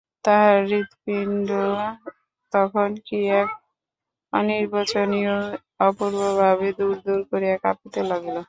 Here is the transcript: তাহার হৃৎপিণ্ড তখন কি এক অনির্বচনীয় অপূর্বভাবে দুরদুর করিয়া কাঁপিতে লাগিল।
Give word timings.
তাহার 0.25 0.57
হৃৎপিণ্ড 0.69 1.49
তখন 2.53 2.89
কি 3.05 3.19
এক 3.35 3.49
অনির্বচনীয় 4.33 5.35
অপূর্বভাবে 5.79 6.67
দুরদুর 6.79 7.21
করিয়া 7.31 7.55
কাঁপিতে 7.63 8.01
লাগিল। 8.09 8.37